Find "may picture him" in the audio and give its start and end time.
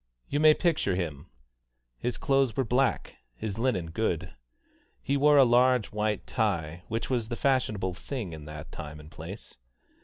0.39-1.29